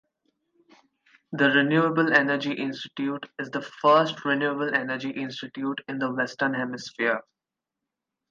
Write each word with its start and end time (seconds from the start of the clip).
The 1.31 1.51
Renewable 1.51 2.11
Energy 2.11 2.53
Institute 2.53 3.23
is 3.37 3.51
the 3.51 3.61
first 3.61 4.25
Renewable 4.25 4.73
Energy 4.73 5.11
Institute 5.11 5.77
in 5.87 5.99
the 5.99 6.11
Western 6.11 6.55
Hemisphere. 6.55 7.21